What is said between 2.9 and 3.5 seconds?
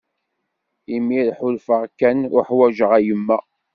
yemma.